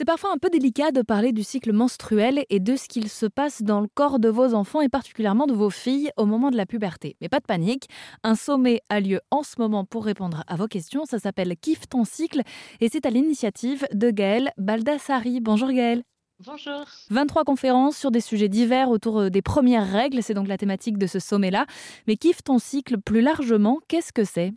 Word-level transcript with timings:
C'est 0.00 0.06
parfois 0.06 0.32
un 0.32 0.38
peu 0.38 0.48
délicat 0.48 0.92
de 0.92 1.02
parler 1.02 1.30
du 1.30 1.42
cycle 1.42 1.74
menstruel 1.74 2.46
et 2.48 2.58
de 2.58 2.74
ce 2.74 2.88
qu'il 2.88 3.10
se 3.10 3.26
passe 3.26 3.60
dans 3.60 3.82
le 3.82 3.86
corps 3.86 4.18
de 4.18 4.30
vos 4.30 4.54
enfants 4.54 4.80
et 4.80 4.88
particulièrement 4.88 5.46
de 5.46 5.52
vos 5.52 5.68
filles 5.68 6.10
au 6.16 6.24
moment 6.24 6.50
de 6.50 6.56
la 6.56 6.64
puberté. 6.64 7.18
Mais 7.20 7.28
pas 7.28 7.38
de 7.38 7.44
panique, 7.44 7.86
un 8.22 8.34
sommet 8.34 8.80
a 8.88 9.00
lieu 9.00 9.20
en 9.30 9.42
ce 9.42 9.56
moment 9.58 9.84
pour 9.84 10.06
répondre 10.06 10.42
à 10.46 10.56
vos 10.56 10.68
questions. 10.68 11.04
Ça 11.04 11.18
s'appelle 11.18 11.54
Kiffe 11.54 11.86
ton 11.86 12.06
cycle 12.06 12.40
et 12.80 12.88
c'est 12.88 13.04
à 13.04 13.10
l'initiative 13.10 13.86
de 13.92 14.10
Gaëlle 14.10 14.52
Baldassari. 14.56 15.40
Bonjour 15.42 15.70
Gaëlle. 15.70 16.02
Bonjour. 16.46 16.86
23 17.10 17.44
conférences 17.44 17.98
sur 17.98 18.10
des 18.10 18.22
sujets 18.22 18.48
divers 18.48 18.88
autour 18.88 19.18
euh, 19.18 19.28
des 19.28 19.42
premières 19.42 19.86
règles, 19.86 20.22
c'est 20.22 20.32
donc 20.32 20.48
la 20.48 20.56
thématique 20.56 20.96
de 20.96 21.06
ce 21.06 21.18
sommet-là. 21.18 21.66
Mais 22.06 22.16
kiffe 22.16 22.42
ton 22.42 22.58
cycle 22.58 22.96
plus 22.98 23.20
largement, 23.20 23.80
qu'est-ce 23.86 24.14
que 24.14 24.24
c'est? 24.24 24.54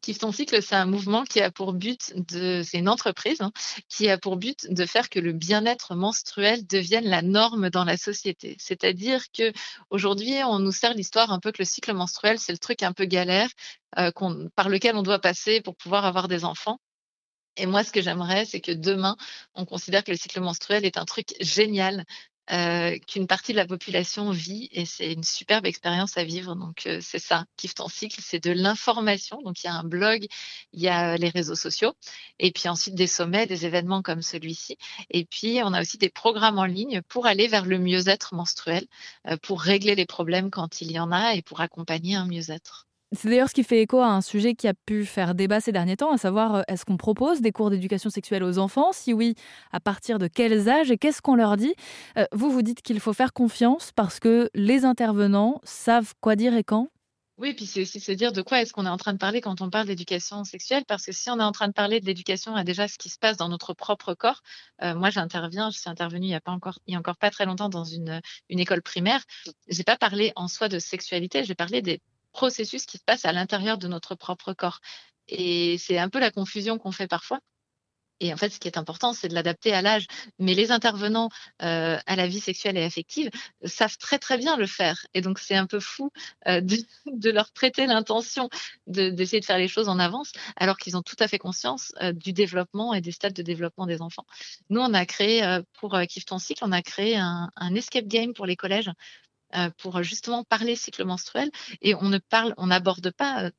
Kiffe 0.00 0.18
ton 0.18 0.32
cycle, 0.32 0.62
c'est 0.62 0.74
un 0.74 0.86
mouvement 0.86 1.24
qui 1.24 1.40
a 1.40 1.50
pour 1.50 1.72
but 1.72 2.12
de, 2.14 2.62
c'est 2.64 2.78
une 2.78 2.88
entreprise 2.88 3.40
hein, 3.40 3.52
qui 3.88 4.08
a 4.08 4.18
pour 4.18 4.36
but 4.36 4.66
de 4.70 4.86
faire 4.86 5.08
que 5.08 5.18
le 5.18 5.32
bien-être 5.32 5.94
menstruel 5.94 6.66
devienne 6.66 7.06
la 7.06 7.22
norme 7.22 7.70
dans 7.70 7.84
la 7.84 7.96
société. 7.96 8.56
C'est-à-dire 8.58 9.24
que 9.32 9.52
aujourd'hui, 9.90 10.34
on 10.44 10.58
nous 10.58 10.72
sert 10.72 10.94
l'histoire 10.94 11.32
un 11.32 11.40
peu 11.40 11.52
que 11.52 11.62
le 11.62 11.64
cycle 11.64 11.92
menstruel, 11.92 12.38
c'est 12.38 12.52
le 12.52 12.58
truc 12.58 12.82
un 12.82 12.92
peu 12.92 13.04
galère 13.04 13.48
euh, 13.98 14.10
par 14.54 14.68
lequel 14.68 14.96
on 14.96 15.02
doit 15.02 15.18
passer 15.20 15.60
pour 15.60 15.76
pouvoir 15.76 16.04
avoir 16.04 16.28
des 16.28 16.44
enfants. 16.44 16.78
Et 17.56 17.66
moi, 17.66 17.82
ce 17.82 17.90
que 17.90 18.00
j'aimerais, 18.00 18.44
c'est 18.44 18.60
que 18.60 18.70
demain, 18.70 19.16
on 19.54 19.64
considère 19.64 20.04
que 20.04 20.12
le 20.12 20.16
cycle 20.16 20.40
menstruel 20.40 20.84
est 20.84 20.96
un 20.96 21.04
truc 21.04 21.34
génial 21.40 22.04
euh, 22.50 22.96
qu'une 23.06 23.26
partie 23.26 23.52
de 23.52 23.58
la 23.58 23.66
population 23.66 24.30
vit 24.30 24.68
et 24.72 24.86
c'est 24.86 25.12
une 25.12 25.22
superbe 25.22 25.66
expérience 25.66 26.16
à 26.16 26.24
vivre. 26.24 26.56
Donc 26.56 26.86
euh, 26.86 26.98
c'est 27.02 27.18
ça, 27.18 27.44
Kiffe 27.56 27.74
ton 27.74 27.88
cycle, 27.88 28.20
c'est 28.22 28.42
de 28.42 28.50
l'information. 28.50 29.40
Donc 29.42 29.62
il 29.62 29.66
y 29.66 29.70
a 29.70 29.74
un 29.74 29.84
blog, 29.84 30.26
il 30.72 30.80
y 30.80 30.88
a 30.88 31.16
les 31.16 31.28
réseaux 31.28 31.54
sociaux 31.54 31.94
et 32.38 32.50
puis 32.52 32.68
ensuite 32.68 32.94
des 32.94 33.06
sommets, 33.06 33.46
des 33.46 33.66
événements 33.66 34.02
comme 34.02 34.22
celui-ci. 34.22 34.78
Et 35.10 35.24
puis 35.26 35.60
on 35.62 35.72
a 35.74 35.80
aussi 35.82 35.98
des 35.98 36.10
programmes 36.10 36.58
en 36.58 36.64
ligne 36.64 37.02
pour 37.02 37.26
aller 37.26 37.48
vers 37.48 37.66
le 37.66 37.78
mieux-être 37.78 38.34
menstruel, 38.34 38.86
euh, 39.26 39.36
pour 39.36 39.60
régler 39.60 39.94
les 39.94 40.06
problèmes 40.06 40.50
quand 40.50 40.80
il 40.80 40.90
y 40.90 40.98
en 40.98 41.12
a 41.12 41.34
et 41.34 41.42
pour 41.42 41.60
accompagner 41.60 42.16
un 42.16 42.26
mieux-être. 42.26 42.87
C'est 43.12 43.30
d'ailleurs 43.30 43.48
ce 43.48 43.54
qui 43.54 43.64
fait 43.64 43.80
écho 43.80 44.00
à 44.00 44.08
un 44.08 44.20
sujet 44.20 44.54
qui 44.54 44.68
a 44.68 44.74
pu 44.74 45.06
faire 45.06 45.34
débat 45.34 45.60
ces 45.60 45.72
derniers 45.72 45.96
temps, 45.96 46.12
à 46.12 46.18
savoir 46.18 46.56
euh, 46.56 46.62
est-ce 46.68 46.84
qu'on 46.84 46.98
propose 46.98 47.40
des 47.40 47.52
cours 47.52 47.70
d'éducation 47.70 48.10
sexuelle 48.10 48.44
aux 48.44 48.58
enfants? 48.58 48.92
Si 48.92 49.14
oui, 49.14 49.34
à 49.72 49.80
partir 49.80 50.18
de 50.18 50.26
quels 50.28 50.68
âges? 50.68 50.90
Et 50.90 50.98
qu'est-ce 50.98 51.22
qu'on 51.22 51.34
leur 51.34 51.56
dit? 51.56 51.74
Euh, 52.18 52.26
Vous, 52.32 52.50
vous 52.50 52.60
dites 52.60 52.82
qu'il 52.82 53.00
faut 53.00 53.14
faire 53.14 53.32
confiance 53.32 53.92
parce 53.96 54.20
que 54.20 54.50
les 54.54 54.84
intervenants 54.84 55.60
savent 55.64 56.12
quoi 56.20 56.36
dire 56.36 56.54
et 56.54 56.64
quand? 56.64 56.88
Oui, 57.38 57.54
puis 57.54 57.66
c'est 57.66 57.82
aussi 57.82 58.00
se 58.00 58.10
dire 58.10 58.32
de 58.32 58.42
quoi 58.42 58.60
est-ce 58.60 58.72
qu'on 58.72 58.84
est 58.84 58.88
en 58.88 58.96
train 58.96 59.12
de 59.12 59.18
parler 59.18 59.40
quand 59.40 59.60
on 59.60 59.70
parle 59.70 59.86
d'éducation 59.86 60.42
sexuelle, 60.42 60.84
parce 60.88 61.06
que 61.06 61.12
si 61.12 61.30
on 61.30 61.38
est 61.38 61.44
en 61.44 61.52
train 61.52 61.68
de 61.68 61.72
parler 61.72 62.00
de 62.00 62.06
l'éducation 62.06 62.56
à 62.56 62.64
déjà 62.64 62.88
ce 62.88 62.98
qui 62.98 63.08
se 63.10 63.18
passe 63.18 63.36
dans 63.36 63.48
notre 63.48 63.74
propre 63.74 64.12
corps, 64.14 64.42
euh, 64.82 64.96
moi 64.96 65.10
j'interviens, 65.10 65.70
je 65.70 65.78
suis 65.78 65.88
intervenue 65.88 66.26
il 66.26 66.30
y 66.30 66.34
a 66.34 66.40
pas 66.40 66.50
encore, 66.50 66.80
il 66.88 66.94
y 66.94 66.96
a 66.96 66.98
encore 66.98 67.16
pas 67.16 67.30
très 67.30 67.46
longtemps 67.46 67.68
dans 67.68 67.84
une, 67.84 68.20
une 68.48 68.58
école 68.58 68.82
primaire. 68.82 69.22
J'ai 69.68 69.84
pas 69.84 69.96
parlé 69.96 70.32
en 70.34 70.48
soi 70.48 70.68
de 70.68 70.80
sexualité, 70.80 71.44
j'ai 71.44 71.54
parlé 71.54 71.80
des 71.80 72.00
processus 72.38 72.86
qui 72.86 72.98
se 72.98 73.02
passe 73.04 73.24
à 73.24 73.32
l'intérieur 73.32 73.78
de 73.78 73.88
notre 73.88 74.14
propre 74.14 74.52
corps. 74.52 74.78
Et 75.26 75.76
c'est 75.78 75.98
un 75.98 76.08
peu 76.08 76.20
la 76.20 76.30
confusion 76.30 76.78
qu'on 76.78 76.92
fait 76.92 77.08
parfois. 77.08 77.40
Et 78.20 78.32
en 78.32 78.36
fait, 78.36 78.50
ce 78.50 78.60
qui 78.60 78.68
est 78.68 78.78
important, 78.78 79.12
c'est 79.12 79.28
de 79.28 79.34
l'adapter 79.34 79.72
à 79.72 79.82
l'âge. 79.82 80.06
Mais 80.38 80.54
les 80.54 80.70
intervenants 80.70 81.30
euh, 81.62 81.98
à 82.06 82.16
la 82.16 82.28
vie 82.28 82.38
sexuelle 82.38 82.76
et 82.76 82.84
affective 82.84 83.28
savent 83.64 83.96
très 83.98 84.20
très 84.20 84.38
bien 84.38 84.56
le 84.56 84.66
faire. 84.66 85.04
Et 85.14 85.20
donc, 85.20 85.40
c'est 85.40 85.56
un 85.56 85.66
peu 85.66 85.80
fou 85.80 86.10
euh, 86.46 86.60
de, 86.60 86.76
leur 87.30 87.50
prêter 87.50 87.86
l'intention 87.86 88.48
d'essayer 88.86 89.40
de, 89.40 89.44
faire 89.44 89.58
les 89.58 89.68
choses 89.68 89.88
en 89.88 89.98
avance, 89.98 90.30
alors 90.56 90.76
qu'ils 90.78 90.96
ont 90.96 91.02
tout 91.02 91.18
à 91.18 91.26
fait 91.26 91.38
conscience 91.38 91.92
euh, 92.02 92.12
du 92.12 92.32
développement 92.32 92.94
et 92.94 93.00
des 93.00 93.12
stades 93.12 93.34
de 93.34 93.42
développement 93.42 93.86
des 93.86 94.00
enfants. 94.00 94.26
Nous, 94.70 94.80
on 94.80 94.94
a 94.94 95.04
créé, 95.06 95.42
pour 95.80 95.98
Kiff 96.08 96.24
ton 96.24 96.38
cycle, 96.38 96.64
on 96.64 96.72
a 96.72 96.82
créé 96.82 97.16
un, 97.16 97.50
un 97.56 97.74
escape 97.74 98.06
game 98.06 98.32
pour 98.32 98.46
les 98.46 98.56
collèges 98.56 98.90
pour 99.78 100.02
justement 100.02 100.44
parler 100.44 100.76
cycle 100.76 101.04
menstruel 101.04 101.50
et 101.82 101.94
on 101.94 102.08
ne 102.08 102.18
parle, 102.18 102.54
on 102.56 102.66
n'aborde 102.66 103.10
pas 103.10 103.44
euh, 103.44 103.50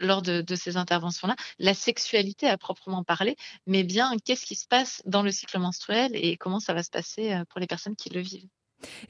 lors 0.00 0.22
de, 0.22 0.44
ces 0.54 0.76
interventions-là 0.76 1.34
la 1.58 1.74
sexualité 1.74 2.46
à 2.46 2.56
proprement 2.56 3.02
parler, 3.02 3.36
mais 3.66 3.82
bien 3.82 4.12
qu'est-ce 4.24 4.46
qui 4.46 4.54
se 4.54 4.66
passe 4.68 5.02
dans 5.06 5.22
le 5.22 5.32
cycle 5.32 5.58
menstruel 5.58 6.12
et 6.14 6.36
comment 6.36 6.60
ça 6.60 6.74
va 6.74 6.82
se 6.82 6.90
passer 6.90 7.32
euh, 7.32 7.44
pour 7.48 7.60
les 7.60 7.66
personnes 7.66 7.96
qui 7.96 8.10
le 8.10 8.20
vivent. 8.20 8.48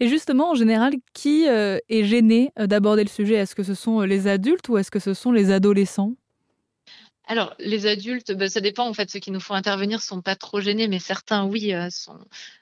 Et 0.01 0.09
justement, 0.09 0.53
en 0.53 0.55
général, 0.55 0.95
qui 1.13 1.45
est 1.45 2.05
gêné 2.05 2.53
d'aborder 2.57 3.05
le 3.05 3.11
sujet? 3.11 3.35
Est-ce 3.35 3.55
que 3.55 3.63
ce 3.63 3.75
sont 3.75 4.01
les 4.01 4.27
adultes 4.27 4.67
ou 4.71 4.79
est-ce 4.79 4.91
que 4.91 4.99
ce 4.99 5.13
sont 5.13 5.31
les 5.31 5.51
adolescents? 5.51 6.15
Alors, 7.27 7.55
les 7.59 7.85
adultes, 7.85 8.33
ben, 8.33 8.49
ça 8.49 8.63
dépend. 8.63 8.89
En 8.89 8.95
fait, 8.95 9.11
ceux 9.11 9.19
qui 9.19 9.31
nous 9.31 9.41
font 9.41 9.53
intervenir 9.53 10.01
sont 10.01 10.23
pas 10.23 10.37
trop 10.37 10.63
gênés, 10.63 10.89
mais 10.89 11.01
certains, 11.01 11.45
oui, 11.45 11.75
sont, 11.91 12.19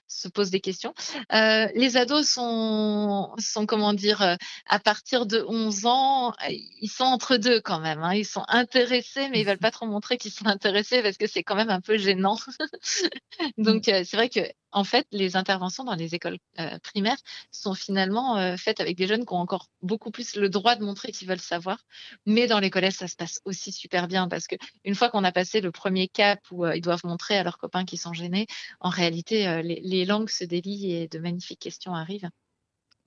se 0.08 0.28
posent 0.28 0.50
des 0.50 0.60
questions. 0.60 0.94
Euh, 1.32 1.68
les 1.74 1.96
ados 1.96 2.28
sont, 2.28 3.34
sont, 3.38 3.66
comment 3.66 3.92
dire, 3.92 4.22
euh, 4.22 4.36
à 4.66 4.78
partir 4.78 5.26
de 5.26 5.44
11 5.46 5.86
ans, 5.86 6.32
ils 6.48 6.88
sont 6.88 7.04
entre 7.04 7.36
deux 7.36 7.60
quand 7.60 7.80
même. 7.80 8.02
Hein. 8.02 8.14
Ils 8.14 8.24
sont 8.24 8.44
intéressés, 8.48 9.28
mais 9.30 9.40
ils 9.40 9.46
veulent 9.46 9.58
pas 9.66 9.70
trop 9.70 9.86
montrer 9.86 10.18
qu'ils 10.18 10.32
sont 10.32 10.46
intéressés 10.46 11.02
parce 11.02 11.16
que 11.16 11.26
c'est 11.26 11.42
quand 11.42 11.56
même 11.56 11.70
un 11.70 11.80
peu 11.80 11.96
gênant. 11.98 12.38
Donc, 13.58 13.88
euh, 13.88 14.02
c'est 14.04 14.16
vrai 14.16 14.28
que 14.28 14.40
en 14.72 14.84
fait, 14.84 15.06
les 15.10 15.36
interventions 15.36 15.84
dans 15.84 15.94
les 15.94 16.14
écoles 16.14 16.36
primaires 16.82 17.16
sont 17.50 17.72
finalement 17.72 18.56
faites 18.58 18.78
avec 18.78 18.94
des 18.98 19.06
jeunes 19.06 19.24
qui 19.24 19.32
ont 19.32 19.38
encore 19.38 19.70
beaucoup 19.80 20.10
plus 20.10 20.36
le 20.36 20.50
droit 20.50 20.76
de 20.76 20.84
montrer 20.84 21.12
qu'ils 21.12 21.26
veulent 21.26 21.38
savoir. 21.38 21.78
Mais 22.26 22.46
dans 22.46 22.58
les 22.58 22.68
collèges, 22.68 22.94
ça 22.94 23.08
se 23.08 23.16
passe 23.16 23.40
aussi 23.46 23.72
super 23.72 24.06
bien 24.06 24.28
parce 24.28 24.46
que 24.46 24.56
une 24.84 24.94
fois 24.94 25.08
qu'on 25.08 25.24
a 25.24 25.32
passé 25.32 25.62
le 25.62 25.70
premier 25.70 26.08
cap 26.08 26.40
où 26.50 26.66
ils 26.66 26.82
doivent 26.82 27.06
montrer 27.06 27.38
à 27.38 27.42
leurs 27.42 27.56
copains 27.56 27.86
qu'ils 27.86 28.00
sont 28.00 28.12
gênés, 28.12 28.48
en 28.80 28.90
réalité, 28.90 29.62
les, 29.62 29.80
les 29.82 29.95
langues 30.04 30.30
se 30.30 30.44
délient 30.44 30.92
et 30.92 31.08
de 31.08 31.18
magnifiques 31.18 31.60
questions 31.60 31.94
arrivent. 31.94 32.28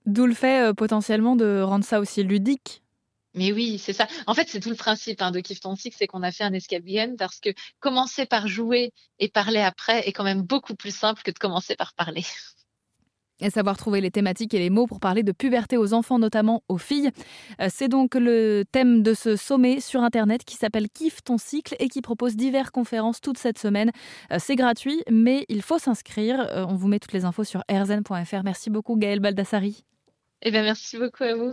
D'où 0.06 0.26
le 0.26 0.34
fait 0.34 0.68
euh, 0.68 0.72
potentiellement 0.72 1.36
de 1.36 1.60
rendre 1.60 1.84
ça 1.84 2.00
aussi 2.00 2.22
ludique. 2.22 2.82
Mais 3.34 3.52
oui, 3.52 3.78
c'est 3.78 3.92
ça. 3.92 4.08
En 4.26 4.34
fait, 4.34 4.48
c'est 4.48 4.58
tout 4.58 4.70
le 4.70 4.76
principe 4.76 5.22
hein, 5.22 5.30
de 5.30 5.40
Kiff 5.40 5.60
ton 5.60 5.76
c'est 5.76 6.06
qu'on 6.08 6.22
a 6.22 6.32
fait 6.32 6.42
un 6.42 6.52
escape 6.52 6.82
game 6.82 7.16
parce 7.16 7.38
que 7.38 7.50
commencer 7.78 8.26
par 8.26 8.48
jouer 8.48 8.92
et 9.20 9.28
parler 9.28 9.60
après 9.60 10.00
est 10.08 10.12
quand 10.12 10.24
même 10.24 10.42
beaucoup 10.42 10.74
plus 10.74 10.94
simple 10.94 11.22
que 11.22 11.30
de 11.30 11.38
commencer 11.38 11.76
par 11.76 11.94
parler. 11.94 12.24
et 13.40 13.50
savoir 13.50 13.76
trouver 13.76 14.00
les 14.00 14.10
thématiques 14.10 14.54
et 14.54 14.58
les 14.58 14.70
mots 14.70 14.86
pour 14.86 15.00
parler 15.00 15.22
de 15.22 15.32
puberté 15.32 15.76
aux 15.76 15.92
enfants, 15.94 16.18
notamment 16.18 16.62
aux 16.68 16.78
filles. 16.78 17.10
Euh, 17.60 17.68
c'est 17.70 17.88
donc 17.88 18.14
le 18.14 18.64
thème 18.70 19.02
de 19.02 19.14
ce 19.14 19.36
sommet 19.36 19.80
sur 19.80 20.02
Internet 20.02 20.44
qui 20.44 20.56
s'appelle 20.56 20.88
Kiffe 20.88 21.22
ton 21.22 21.38
cycle 21.38 21.74
et 21.78 21.88
qui 21.88 22.02
propose 22.02 22.36
diverses 22.36 22.70
conférences 22.70 23.20
toute 23.20 23.38
cette 23.38 23.58
semaine. 23.58 23.90
Euh, 24.32 24.36
c'est 24.38 24.56
gratuit, 24.56 25.02
mais 25.10 25.44
il 25.48 25.62
faut 25.62 25.78
s'inscrire. 25.78 26.40
Euh, 26.40 26.64
on 26.68 26.76
vous 26.76 26.88
met 26.88 26.98
toutes 26.98 27.12
les 27.12 27.24
infos 27.24 27.44
sur 27.44 27.62
rzn.fr. 27.70 28.42
Merci 28.44 28.70
beaucoup 28.70 28.96
Gaëlle 28.96 29.20
Baldassari. 29.20 29.84
Eh 30.42 30.50
bien, 30.50 30.62
merci 30.62 30.98
beaucoup 30.98 31.24
à 31.24 31.34
vous. 31.34 31.52